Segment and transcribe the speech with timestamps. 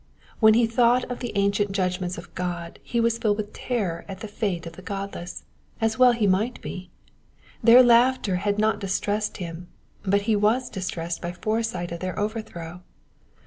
[0.39, 4.21] When he thought upon the ancient judgments of God he was filled with terror at
[4.21, 5.43] the fate of the godless;
[5.79, 6.89] as well he might be.
[7.61, 9.67] Their laughter had not dis tressed him,
[10.01, 12.81] but he was distressed by a foresight of their overthrow.